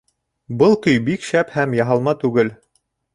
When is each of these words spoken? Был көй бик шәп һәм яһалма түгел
Был 0.61 0.71
көй 0.85 0.97
бик 1.09 1.27
шәп 1.27 1.53
һәм 1.59 1.75
яһалма 1.83 2.15
түгел 2.25 2.51